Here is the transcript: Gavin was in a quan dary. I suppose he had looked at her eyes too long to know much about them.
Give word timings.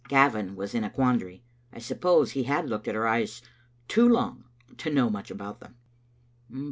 Gavin 0.09 0.55
was 0.55 0.73
in 0.73 0.83
a 0.83 0.89
quan 0.89 1.19
dary. 1.19 1.43
I 1.71 1.77
suppose 1.77 2.31
he 2.31 2.45
had 2.45 2.67
looked 2.67 2.87
at 2.87 2.95
her 2.95 3.07
eyes 3.07 3.43
too 3.87 4.09
long 4.09 4.45
to 4.77 4.89
know 4.91 5.11
much 5.11 5.29
about 5.29 5.59
them. 5.59 5.75